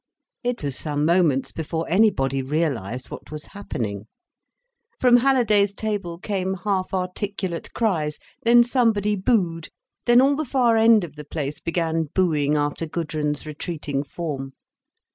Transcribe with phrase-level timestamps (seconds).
[0.43, 4.07] It was some moments before anybody realised what was happening.
[4.97, 9.69] From Halliday's table came half articulate cries, then somebody booed,
[10.07, 14.53] then all the far end of the place began booing after Gudrun's retreating form.